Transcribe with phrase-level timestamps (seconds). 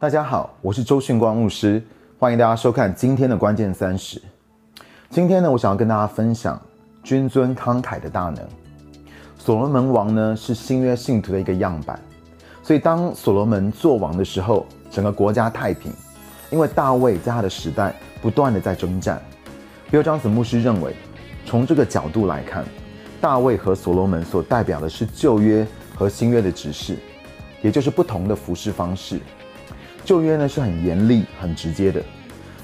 [0.00, 1.82] 大家好，我是周训光牧师，
[2.18, 4.18] 欢迎大家收看今天的关键三十。
[5.10, 6.58] 今天呢，我想要跟大家分享
[7.02, 8.36] 君尊慷慨的大能。
[9.36, 12.00] 所罗门王呢是新约信徒的一个样板，
[12.62, 15.92] 所以当所罗门做王的时候，整个国家太平，
[16.48, 19.20] 因为大卫在他的时代不断的在征战。
[19.90, 20.96] 比如张子牧师认为，
[21.44, 22.64] 从这个角度来看，
[23.20, 26.96] 大卫和所罗门所代表的是旧约和新约的指示，
[27.60, 29.20] 也就是不同的服侍方式。
[30.04, 32.02] 旧约呢是很严厉、很直接的，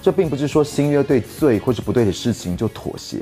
[0.02, 3.18] 这并不是说新约对罪或是不对的事情就妥协，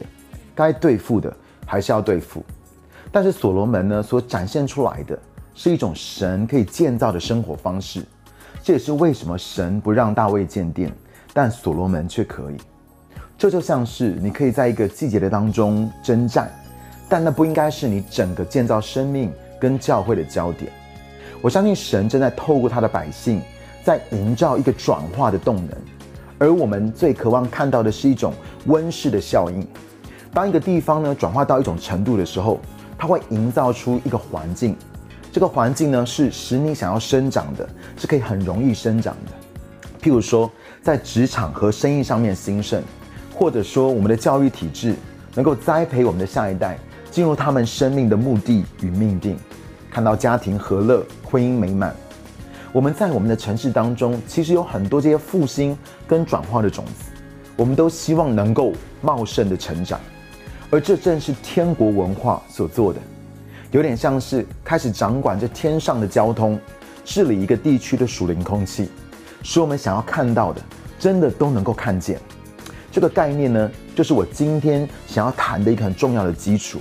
[0.55, 1.35] 该对付的
[1.67, 2.45] 还是要对付。
[3.13, 5.19] 但是所罗门呢所展现出来的
[5.55, 8.05] 是一种神可以建造的生活方式，
[8.63, 10.91] 这也是为什么神不让大卫建殿，
[11.33, 12.57] 但所罗门却可以。
[13.37, 16.51] 这就像是你可以在一个季节的当中征战，
[17.09, 20.73] 但那不应该是你整个建造生命跟教会的焦点。
[21.43, 23.43] 我相信神正在透过他的百姓。
[23.85, 25.69] 在营造一个转化的动能，
[26.39, 28.33] 而我们最渴望看到的是一种
[28.65, 29.65] 温室的效应。
[30.33, 32.59] 当一个地方呢转化到一种程度的时候，
[32.97, 34.75] 它会营造出一个环境，
[35.31, 39.33] 这个环境呢是使你想要生长的，是可以很容易生长的。
[40.03, 40.51] 譬如说，
[40.83, 42.83] 在职场和生意上面兴盛，
[43.35, 44.95] 或者说我们的教育体制
[45.35, 46.79] 能够栽培我们的下一代
[47.11, 49.37] 进入他们生命的目的与命定，
[49.91, 51.95] 看到家庭和乐、婚姻美满。
[52.75, 57.13] 我们在我们的城市当中，其实有很多这些复兴跟转化的种子，
[57.55, 60.01] 我们都希望能够茂盛的成长，
[60.71, 62.99] 而这正是天国文化所做的，
[63.71, 66.59] 有点像是开始掌管这天上的交通，
[67.05, 68.89] 治理一个地区的属灵空气，
[69.45, 70.61] 使我们想要看到的，
[70.99, 72.19] 真的都能够看见。
[72.91, 76.81] 这个概念呢，就是我今天想要谈的一个很重要的基础。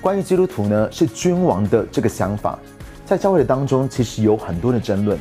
[0.00, 2.58] 关于基督徒呢，是君王的这个想法。
[3.08, 5.18] 在教会的当中，其实有很多的争论。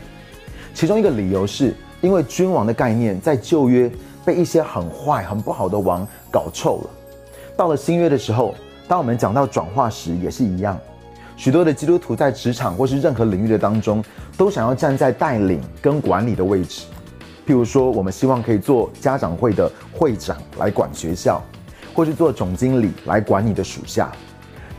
[0.74, 3.90] 其中一个理由是因为君王的概念在旧约
[4.26, 6.90] 被一些很坏、很不好的王搞臭了。
[7.56, 8.54] 到了新约的时候，
[8.90, 10.78] 当我们讲到转化时，也是一样。
[11.38, 14.04] 许多的基督徒在职场或是任何领域的当中，
[14.36, 16.88] 都想要站在带领跟管理的位置。
[17.48, 21.42] 譬如说，我们希望可以做家长会的会长来管学校，
[21.94, 24.12] 或是做总经理来管你的属下。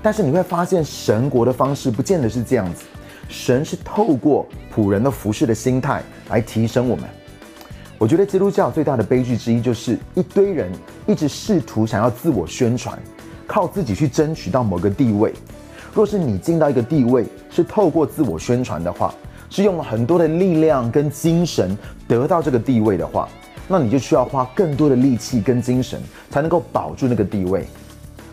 [0.02, 2.84] 但是你会发现，神国的方式不见得是这样子。
[3.28, 7.04] 神是透过仆人的服侍的心态来提升我们。
[7.98, 10.72] 我觉得基督教最大的悲剧之一，就是一堆人
[11.06, 12.98] 一直试图想要自我宣传，
[13.46, 15.34] 靠自己去争取到某个地位。
[15.92, 19.12] 若是你进到一个地位是透过自我宣传的话，
[19.50, 23.28] 是用了很多的力量跟精神得到这个地位的话，
[23.66, 26.00] 那你就需要花更多的力气跟精神
[26.30, 27.66] 才能够保住那个地位。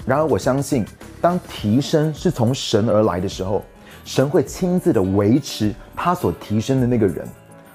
[0.05, 0.85] 然而我相信，
[1.19, 3.63] 当提升是从神而来的时候。
[4.05, 7.27] 神会亲自的维持他所提升的那个人，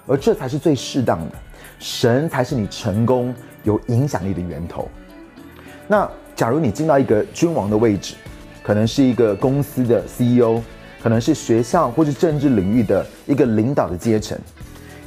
[0.07, 1.35] 而这才是最适当的。
[1.81, 4.89] 神才是你成功有影响力的源头。
[5.89, 8.15] 那假如你进到一个君王的位置，
[8.63, 10.61] 可能是一个公司的 CEO，
[11.03, 14.39] 可能是学校或是政治领域的一个领导的阶层，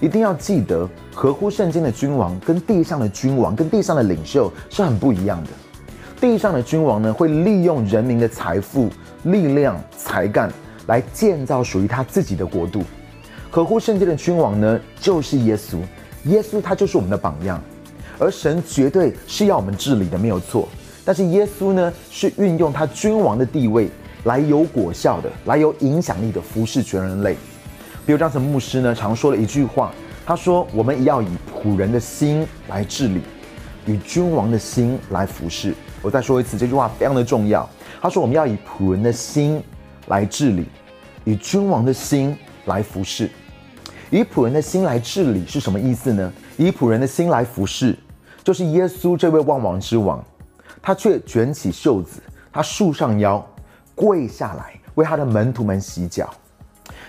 [0.01, 5.49] 一定要记得，合乎圣经的君王跟地上的君王跟地上的领袖是很不一样的。
[6.19, 8.89] 地上的君王呢，会利用人民的财富、
[9.23, 10.51] 力量、才干。
[10.87, 12.83] 来建造属于他自己的国度，
[13.49, 15.77] 合乎圣经的君王呢，就是耶稣。
[16.25, 17.61] 耶稣他就是我们的榜样，
[18.17, 20.67] 而神绝对是要我们治理的，没有错。
[21.05, 23.89] 但是耶稣呢，是运用他君王的地位
[24.23, 27.35] 来有果效的，来有影响力的服侍全人类。
[28.05, 29.91] 比如张成牧师呢，常说了一句话，
[30.25, 33.21] 他说：“我们要以仆人的心来治理，
[33.85, 37.69] 以君王的心来服侍。”我再说一次，这句话非常的重要。
[38.01, 39.61] 他说：“我们要以仆人的心。”
[40.07, 40.65] 来治理，
[41.23, 43.29] 以君王的心来服侍，
[44.09, 46.31] 以仆人的心来治理是什么意思呢？
[46.57, 47.97] 以仆人的心来服侍，
[48.43, 50.23] 就是耶稣这位万王之王，
[50.81, 52.21] 他却卷起袖子，
[52.51, 53.45] 他束上腰，
[53.95, 56.33] 跪下来为他的门徒们洗脚。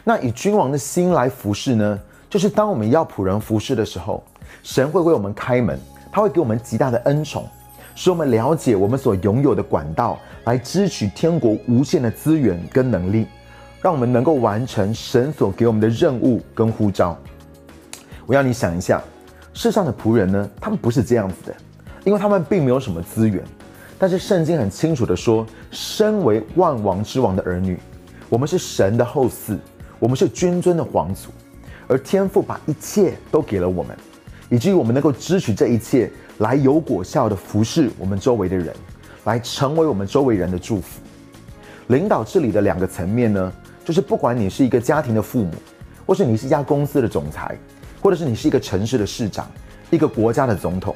[0.05, 2.01] 那以君王的心来服侍呢？
[2.31, 4.23] 就是当我们要仆人服侍的时候，
[4.63, 5.79] 神会为我们开门，
[6.11, 7.49] 他会给我们极大的恩宠。
[7.97, 13.27] 使我们了解我们所拥有的管道，来支取天国无限的资源跟能力，
[13.81, 17.19] 让我们能够完成神所给我们的任务跟呼召。
[18.27, 19.03] 我要你想一下，
[19.53, 21.55] 世上的仆人呢，他们不是这样子的，
[22.05, 23.43] 因为他们并没有什么资源。
[23.99, 27.79] 但是圣经很清楚的说，身为万王之王的儿女，
[28.29, 29.59] 我们是神的后嗣，
[29.99, 31.31] 我们是君尊的皇族，
[31.87, 33.97] 而天父把一切都给了我们，
[34.51, 36.11] 以至于我们能够支取这一切。
[36.39, 38.75] 来有果效的服侍我们周围的人，
[39.25, 41.01] 来成为我们周围人的祝福。
[41.89, 43.53] 领导治理的两个层面呢，
[43.85, 45.53] 就是不管你是一个家庭的父母，
[46.07, 47.59] 或是你是一家公司的总裁，
[48.01, 49.47] 或者是你是一个城市的市长，
[49.91, 50.95] 一个国家的总统，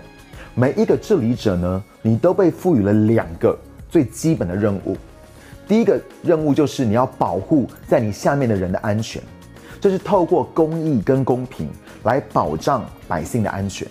[0.54, 3.58] 每一个治理者呢，你都被赋予了两个
[3.90, 4.96] 最基本的任务。
[5.66, 9.22] 第一个任务就是你要保护在你下面的人的安全，
[9.78, 11.68] 这是透过公义跟公平
[12.04, 13.86] 来保障百姓的安全。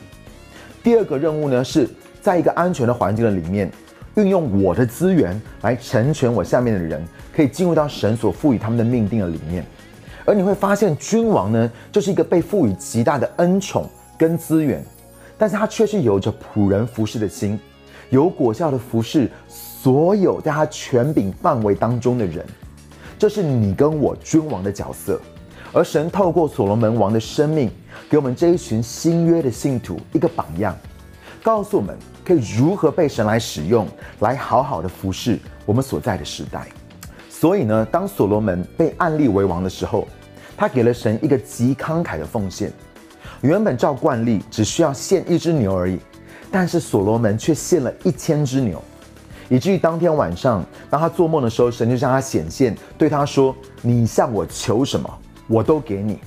[0.81, 1.87] 第二个任务呢，是
[2.19, 3.71] 在一个安全的环境的里面，
[4.17, 7.03] 运用我的资源来成全我下面的人，
[7.35, 9.63] 可以进入到神所赋予他们的命定的里面。
[10.25, 13.87] 而你会发现，君王呢，就是一个被赋予极大的恩宠
[14.17, 14.83] 跟资源，
[15.37, 17.59] 但是他却是有着仆人服侍的心，
[18.09, 22.43] 有果效的服侍所有在他权柄范围当中的人。
[23.19, 25.21] 这是你跟我君王的角色，
[25.71, 27.69] 而神透过所罗门王的生命。
[28.09, 30.75] 给我们这一群新约的信徒一个榜样，
[31.47, 33.87] 告诉我们可以如何被神来使用，
[34.19, 36.67] 来好好的服侍我们所在的时代。
[37.29, 40.05] 所以呢，当所罗门被暗立为王的时候，
[40.57, 42.69] 他给了神一个极慷慨的奉献。
[43.39, 45.97] 原本照惯例只需要献一只牛而已，
[46.51, 48.83] 但是所罗门却献了一千只牛，
[49.47, 55.09] 以至于当天晚上，当他做梦的时候，神就向他显现，对他说：“你向我求什么，
[55.47, 56.19] 我都给你。”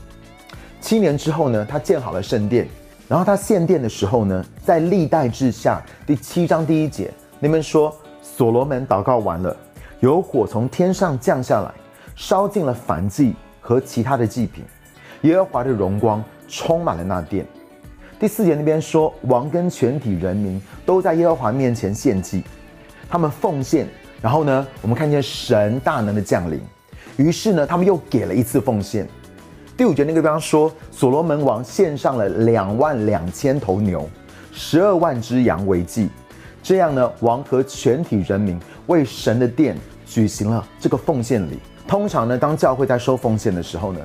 [0.80, 2.66] 七年之后呢，他建好了圣殿，
[3.10, 7.92] 然后他献殿的时候呢，在历代志下第七章第一节那边说，
[8.22, 9.56] 所罗门祷告完了，
[9.98, 11.74] 有火从天上降下来，
[12.14, 14.64] 烧尽了燔祭和其他的祭品，
[15.22, 17.44] 耶和华的荣光充满了那殿。
[18.16, 22.44] 第四节那边说，王跟全体人民都在耶和华面前献祭，
[23.08, 23.88] 他们奉献，
[24.22, 26.60] 然后呢，我们看见神大能的降临，
[27.16, 29.04] 于是呢，他们又给了一次奉献。
[29.80, 34.06] 第五节那个地方说，所罗门王献上了两万两千头牛，
[34.52, 36.10] 十二万只羊为祭。
[36.62, 39.74] 这样呢，王和全体人民为神的殿
[40.04, 41.58] 举行了这个奉献礼。
[41.88, 44.00] 通常呢，当教会在收奉献的时候呢，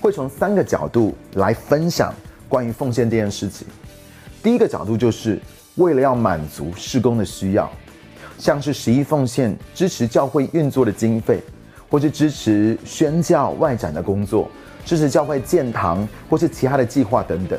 [0.00, 2.12] 会从三个角度来分享
[2.48, 3.64] 关于奉献这件事情。
[4.42, 5.40] 第一个角度就是
[5.76, 7.70] 为了要满足施工的需要，
[8.38, 11.40] 像是十一奉献支持教会运作的经费，
[11.88, 14.50] 或是支持宣教外展的工作。
[14.84, 17.58] 支持教会建堂，或是其他的计划等等，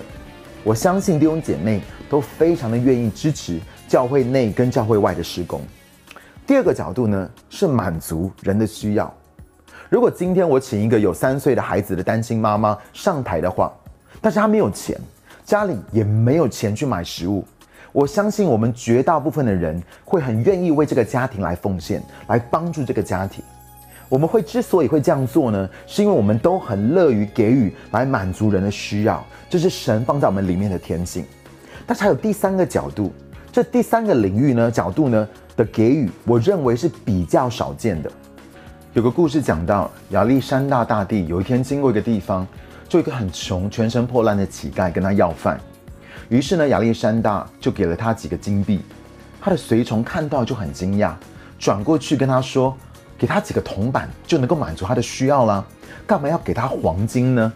[0.63, 5.61] 我相信弟兄姐妹都非常的愿意支持教会内跟教会外的施工。
[6.45, 9.11] 第二个角度呢，是满足人的需要。
[9.89, 13.71] 如果今天我请一个有三岁的孩子的单亲妈妈上台的话，
[14.19, 14.99] 但是她没有钱，
[15.45, 17.45] 家里也没有钱去买食物，
[17.91, 23.43] 我相信我们绝大部分的人会很愿意为这个家庭来奉献，来帮助这个家庭。
[24.09, 31.25] 我们会之所以会这样做呢，是因为我们都很乐于给予来满足人的需要，这是神放在我们里面的天性。
[31.87, 33.11] 但是还有第三个角度，
[33.51, 38.11] 这第三个领域呢，角度呢的给予，我认为是比较少见的。
[38.93, 42.45] 有个故事讲到，亚历山大大帝有一天经过一个地方，
[42.87, 45.59] 就一个很穷、全身破烂的乞丐跟他要饭，
[46.29, 48.79] 于是呢，亚历山大就给了他几个金币。
[49.41, 51.13] 他的随从看到就很惊讶，
[51.57, 52.77] 转过去跟他说。
[53.23, 55.63] 给他几个铜板就能够满足他的需要啦，
[56.05, 57.53] 干嘛要给他黄金呢？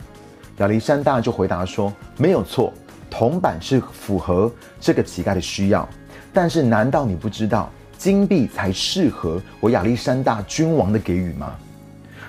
[0.60, 2.72] 亚历山大就回答说：“没有错，
[3.10, 4.50] 铜板是符合
[4.80, 5.86] 这个乞丐的需要，
[6.32, 11.54] 但是难道你不知道金币才适合我亚历山大君王的给予吗？”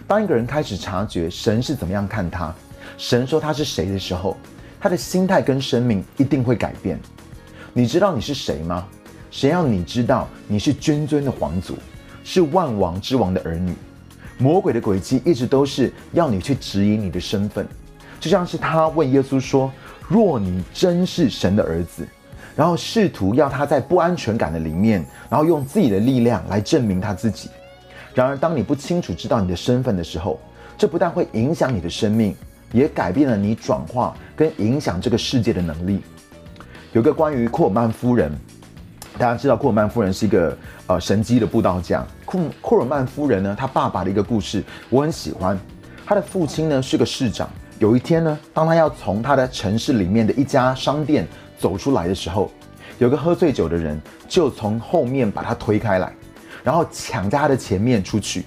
[0.09, 2.53] 当一个人开始察觉神是怎么样看他，
[2.97, 4.37] 神说他是谁的时候，
[4.81, 6.99] 他的心态跟生命一定会改变。
[7.73, 8.85] 你知道你是谁吗？
[9.31, 11.79] 谁要你知道你是君尊的皇族？
[12.29, 13.73] 是万王之王的儿女，
[14.37, 17.67] 魔鬼的诡计一直都是要你去质疑你的身份，
[18.21, 19.73] 就像是他问耶稣说
[20.07, 22.07] ：“若你真是神的儿子”，
[22.55, 27.49] 然后试图要他在不安全感的里面，然后用自己的力量来证明他自己。
[28.15, 30.39] 然而，当你不清楚知道你的身份的时候，
[30.77, 32.37] 这不但会影响你的生命，
[32.73, 36.03] 也改变了你转化跟影响这个世界的能力。
[36.93, 38.31] 有个关于库尔曼夫人。
[39.19, 40.57] 大家知道库尔曼夫人是一个
[40.87, 42.07] 呃神机的布道家。
[42.25, 45.59] 库库尔曼夫人呢，她爸爸的一个故事我很喜欢。
[46.07, 47.51] 他的父亲呢是个市长。
[47.81, 51.27] 有一天呢，当他要从他的城市里面的一家商店
[51.59, 52.51] 走出来的时候，
[52.99, 56.13] 有个喝醉酒的人就从后面把他推开来，
[56.65, 58.45] 然后抢在他的前面出去。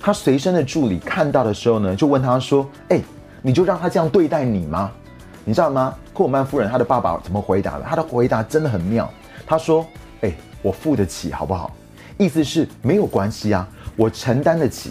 [0.00, 3.00] 他随身的助理看到的时候呢，就问他说：“哎，
[3.42, 4.90] 你就让他这样对待你吗？
[5.44, 7.84] 你知道吗？”库尔曼夫人她的爸爸怎么回答的？
[7.84, 9.10] 他的回答真的很妙。
[9.46, 9.86] 他说。
[10.22, 11.72] 哎，我付得起，好不好？
[12.16, 14.90] 意思是没有关系啊，我承担得起。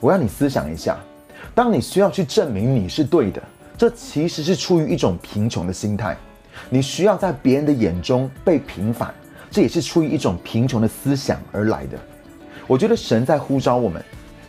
[0.00, 0.98] 我要你思想一下，
[1.54, 3.40] 当你需要去证明你是对的，
[3.78, 6.16] 这其实是出于一种贫穷的心态。
[6.68, 9.14] 你需要在别人的眼中被平反，
[9.48, 11.96] 这也是出于一种贫穷的思想而来的。
[12.66, 14.02] 我觉得神在呼召我们，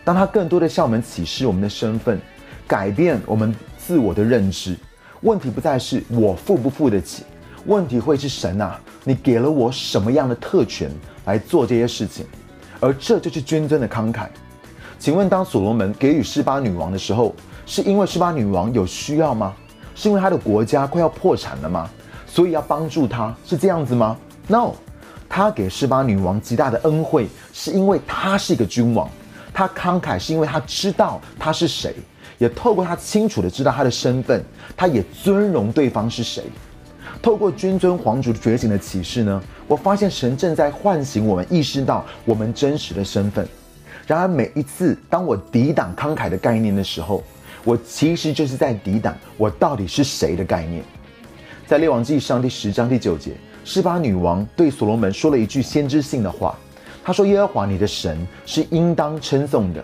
[0.03, 2.19] 当他更多的向我们启示我们的身份，
[2.65, 4.75] 改变我们自我的认知，
[5.21, 7.23] 问题不再是我付不付得起，
[7.65, 10.91] 问题会是神啊，你给了我什么样的特权
[11.25, 12.25] 来做这些事情？
[12.79, 14.27] 而这就是捐赠的慷慨。
[14.99, 17.33] 请问，当所罗门给予示巴女王的时候，
[17.65, 19.53] 是因为示巴女王有需要吗？
[19.95, 21.89] 是因为他的国家快要破产了吗？
[22.27, 24.17] 所以要帮助他，是这样子吗
[24.47, 24.73] ？No，
[25.29, 29.09] 他给示巴女王极大的恩惠，是因为他是一个君王。
[29.53, 31.95] 他慷慨是因为他知道他是谁，
[32.37, 34.43] 也透过他清楚的知道他的身份，
[34.75, 36.43] 他也尊荣对方是谁。
[37.21, 43.47] 透过君尊皇族觉醒的启示呢，我发现神正在唤醒我们，意识到我们真实的身份。
[44.05, 47.23] 然而每一次当我抵挡慷慨的概念的时候，
[47.63, 50.83] 我其实就是在抵挡我到底是谁的概念。
[51.65, 53.31] 在列王记上第十章第九节，
[53.63, 56.55] 示巴女王对所罗门说了一句先知性的话。
[57.03, 59.83] 她说：“耶和华你的神是应当称颂的，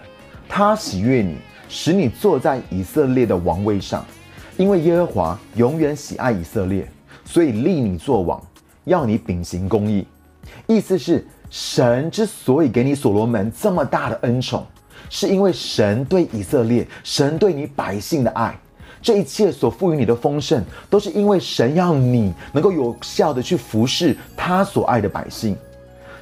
[0.50, 1.36] 他喜悦你，
[1.74, 4.06] 使你坐在以色列的王位上，
[4.58, 6.86] 因为耶和华永远喜爱以色列，
[7.24, 8.44] 所以立你做王，
[8.84, 10.06] 要你秉行公义。”
[10.68, 14.66] 意思是，神之所以给你所罗门这么大的恩宠，
[15.10, 18.54] 是因为神对以色列、神对你百姓的爱。
[19.01, 25.56] 这一切所赋予你的丰盛，都是因为神要你能够有效的去服侍他所爱的百姓。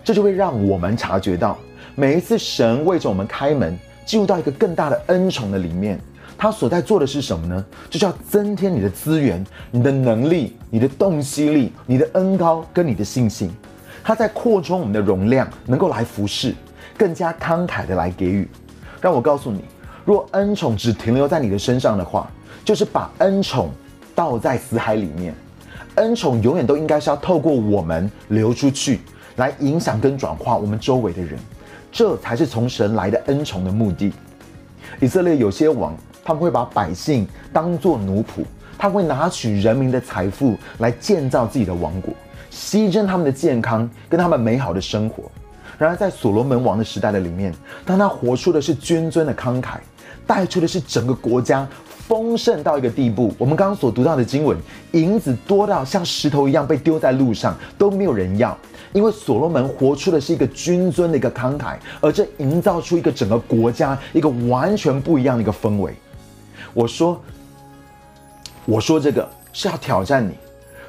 [0.03, 1.57] 这就会让我们察觉到，
[1.95, 3.77] 每一次神为着我们开门，
[4.09, 5.99] 进入到一个更大的恩宠的里面，
[6.35, 7.63] 他所在做的是什么呢？
[7.91, 13.51] 就是要增添你的资源、你的能力、你的洞悉力、你的恩高跟你的信心。
[14.03, 16.55] 他在扩充我们的容量，能够来服侍，
[16.97, 18.49] 更加慷慨的来给予。
[18.99, 19.63] 让我告诉你，
[20.03, 22.31] 若恩宠只停留在你的身上的话，
[22.65, 23.69] 就是把恩宠
[24.15, 25.35] 倒在死海里面。
[25.97, 29.01] 恩宠永远都应该是要透过我们流出去。
[29.35, 31.39] 来影响跟转化我们周围的人，
[31.91, 34.13] 这才是从神来的恩宠的目的。
[34.99, 38.43] 以色列有些王，他们会把百姓当作奴仆，
[38.77, 42.13] 他会拿取人民的财富来建造自己的王国，
[42.51, 45.23] 牺牲他们的健康跟他们美好的生活。
[45.77, 47.53] 然而，在所罗门王的时代的里面，
[47.85, 49.77] 当他活出的是君尊的慷慨，
[50.27, 53.33] 带出的是整个国家丰盛到一个地步。
[53.37, 54.57] 我们刚刚所读到的经文，
[54.91, 58.57] 银子多到像石头一样被丢在路上，都没有人要。
[58.93, 65.93] 因为所罗门活出的是一个君尊的一个慷慨，而这营造出一个整个国家一个完全不一样的一个氛围。
[66.73, 67.21] 我说，
[68.65, 70.33] 我说这个是要挑战你，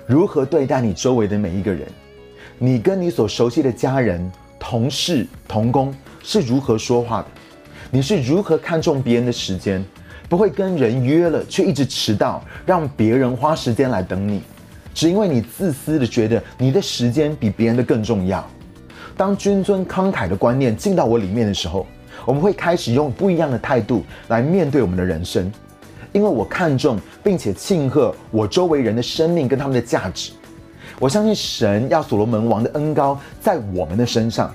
[0.07, 1.87] 如何对待你周围的每一个人，
[2.59, 7.27] 你跟你所熟悉的家人、同事、同工是如何说话的，
[7.91, 9.85] 你是如何看重别人的时间，
[10.29, 14.43] 不会跟人约了却一直迟到，让别人花时间来等你。
[14.95, 18.45] 只因为你自私的觉得你的时间比别人的更重要。
[19.17, 21.87] 当君尊慷慨的观念进到我里面的时候，
[22.25, 25.51] 我们会开始用不一样的态度来面对我们的人生。
[26.13, 30.33] 因为我看重并且庆贺我周围人的生命跟他们的价值。
[30.99, 34.55] 我相信神要所罗门王的恩高在我们的身上，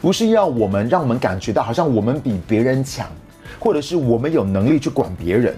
[0.00, 3.06] 不是要我们让我们感觉到好像我们比别人强，
[3.58, 5.54] 或者是我们有能力去管别人。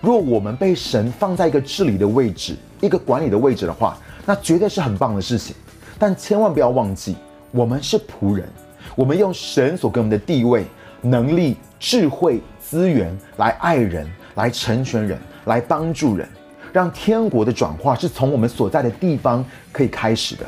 [0.00, 2.56] 若我们被神放在一个治理的位置。
[2.80, 5.54] 一个管理的位置的话，那绝对是很棒的事情。
[5.98, 7.14] 但千万不要忘记，
[7.50, 8.48] 我们是仆人，
[8.96, 10.64] 我们用神所给我们的地位、
[11.02, 16.26] 能力、智慧、资源来爱人、来成全人、来帮助人，
[16.72, 20.46] 让天国的转化是从我们所在的地方可以开始的。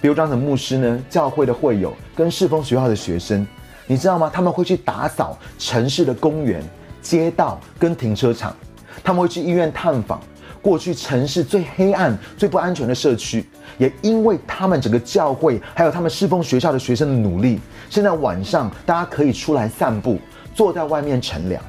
[0.00, 3.46] 比如，这样的牧师呢，教会的会友跟侍奉学校的学生，
[3.86, 4.30] 你知道吗？
[4.32, 6.64] 他们会去打扫城市的公园、
[7.02, 8.56] 街道跟停车场，
[9.04, 10.18] 他们会去医院探访。
[10.62, 13.44] 过去城市最黑暗、最不安全的社区，
[13.78, 17.58] 也因为他们整个教会还有他们侍奉学校的学生的努力，
[17.90, 20.20] 现在晚上大家可以出来散步，
[20.54, 21.60] 坐在外面乘凉。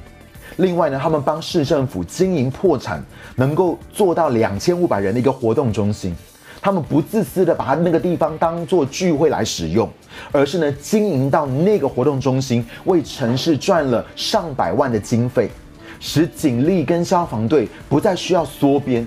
[0.58, 3.04] 另外呢，他们帮市政府经营破产，
[3.36, 6.16] 能够做到两千五百人的一个活动中心。
[6.64, 9.90] 他们不自私的把那个地方当做聚会来使用，
[10.32, 15.52] 而是呢经营到那个活动中心，为城市赚了上百万的经费。
[16.00, 19.06] 使警力跟消防队不再需要缩编，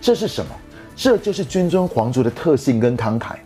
[0.00, 0.50] 这是什么？
[0.96, 3.36] 这就是君尊皇族的特性跟慷慨。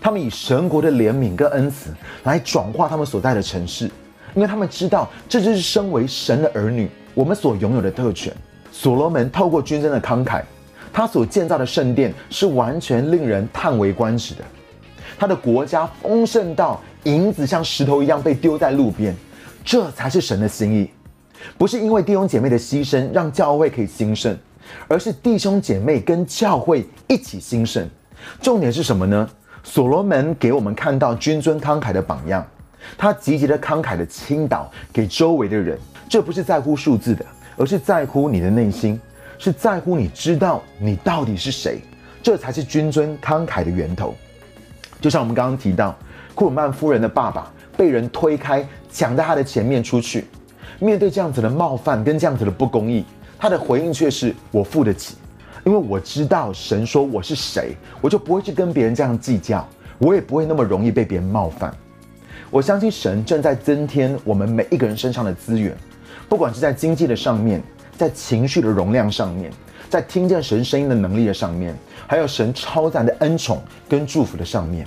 [0.00, 1.90] 他们以神国的怜悯跟恩慈
[2.22, 3.86] 来转化他们所在的城市，
[4.34, 8.32] 因为他们知道这就是身为神的儿女我们所拥有的特权。
[8.70, 10.42] 所罗门透过君尊的慷慨，
[10.92, 14.44] 他所建造的圣殿是完全令人叹为观止的。
[15.18, 19.14] 他的国家丰盛到银子像石头一样被丢在路边，
[19.64, 20.90] 这才是神的心意。
[21.56, 24.36] 不是因为弟兄姐妹的牺牲让教会可以兴盛，
[24.88, 27.88] 而是弟兄姐妹跟教会一起兴盛。
[28.42, 29.28] 重点是什么呢？
[29.62, 32.46] 所罗门给我们看到君尊慷慨的榜样，
[32.96, 35.78] 他积极的慷慨的倾倒给周围的人。
[36.08, 37.24] 这不是在乎数字的，
[37.56, 39.00] 而是在乎你的内心。
[39.40, 41.80] 是在乎你知道你到底是谁，
[42.22, 44.14] 这才是君尊慷慨的源头。
[45.00, 45.96] 就像我们刚刚提到，
[46.34, 50.26] 库尔曼夫人的爸爸被人推开，抢在他的前面出去，
[50.78, 53.02] 面对这样子的冒犯跟这样子的不公义，
[53.38, 55.16] 他的回应却是我付得起，
[55.64, 59.66] 因为我知道神说我是谁，我就不会去跟别人这样计较，
[59.96, 61.74] 我也不会那么容易被别人冒犯。
[62.50, 65.74] 我相信神正在增添我们每一个人身上的资源，
[66.28, 67.62] 不管是在经济的上面，
[68.00, 69.52] 在情绪的容量上面，
[69.90, 71.76] 在听见神声音的能力的上面，
[72.06, 74.86] 还有神超赞的恩宠跟祝福的上面。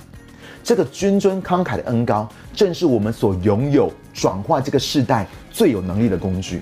[0.64, 6.60] 这个君尊慷慨的恩高，正是我们所拥有转化这个世代最有能力的工具。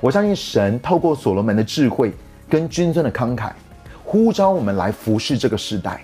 [0.00, 2.12] 我相信神透过所罗门的智慧
[2.48, 3.50] 跟君尊的慷慨，
[4.04, 6.00] 呼召我们来服侍这个世代，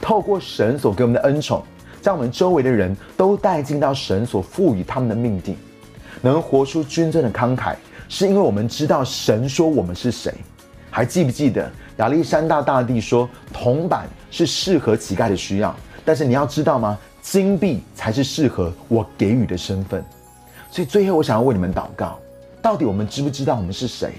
[0.00, 1.62] 透过神所给我们的恩宠。
[2.00, 5.54] 将我们周围的人都带进到神所赋予他们的命定，
[6.22, 7.74] 能活出君尊的慷慨，
[8.08, 10.32] 是因为我们知道神说我们是谁。
[10.90, 16.98] 还记不记得亚历山大大帝说铜板是适合乞丐的需要，但是你要知道吗？
[17.20, 20.02] 金币才是适合我给予的身份。
[20.70, 22.18] 所以最后我想要为你们祷告：
[22.62, 24.12] 到底我们知不知道我们是谁？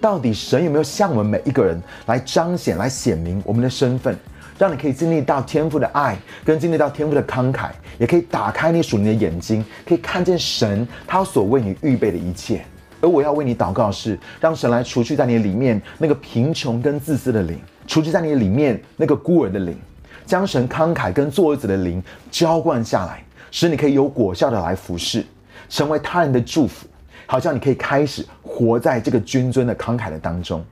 [0.00, 4.16] 到底神有没有向我们每一个人来彰显、来显明我们的身份？
[4.58, 12.64] 让你可以经历到天赋的爱，跟经历到天赋的慷慨，也可以打开你属灵的眼睛，可以看见神他所为你预备的一切。
[13.02, 19.76] 而我要为你祷告是，让神来除去在你里面那个贫穷跟自私的灵，除去在你里面那个孤儿的灵，
[20.24, 25.26] 将神慷慨跟作儿子的灵浇灌下来，使你可以有果效的来服侍，
[25.68, 26.86] 成为他人的祝福，
[27.26, 30.64] 好像你可以开始活在这个君尊的慷慨的当中。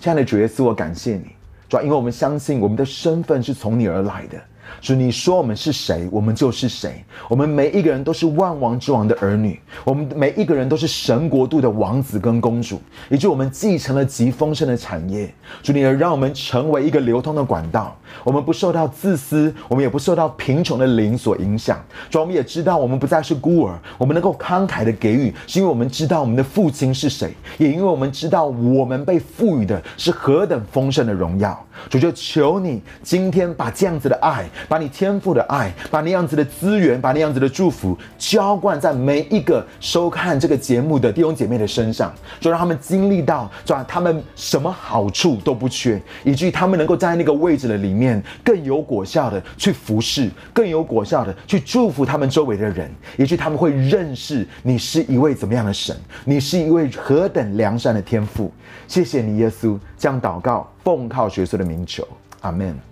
[0.00, 1.26] 亲爱的主耶稣，我感谢你。
[1.68, 4.40] 主要因为我们相信我们的身份是从你而来的，
[4.80, 7.04] 主你说我们是谁，我们就是谁。
[7.28, 15.32] 我们每一个人都是万王之王的儿女，我们每一个人都是神国度的王子跟公主，以及我们继承了极丰盛的产业。
[15.62, 21.82] 主你让我们成为一个流通的管道，我们不受到自私，我们也不受到贫穷的灵所影响。
[22.08, 31.58] 主我们也知道我们不再是孤儿，我们能够慷慨的给予，是因为我们知道我们的父亲是谁，也因为我们知道我们被赋予的是何等丰盛的荣耀。
[31.88, 58.52] 主就求你今天把这样子的爱，把你天赋的爱，把那样子的资源，把那样子的祝福浇灌在每一个收看这个节目的弟兄姐妹的身上，就让他们经历到，让他们什么好处都不缺，以至于他们能够在那个位置的里面更有果效的去服侍，更有果效的去祝福他们周围的人，以至他们会认识你是一位怎么样的神，你是一位何等良善的天赋。
[58.86, 60.68] 谢谢你，耶稣，这样祷告。
[60.82, 62.06] 奉靠学术的名求，
[62.40, 62.89] 阿门。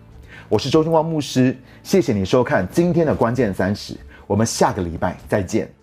[0.49, 3.95] 我是周春光牧师，谢谢你收看今天的关键三十，
[4.27, 5.78] 我们下个礼拜再见。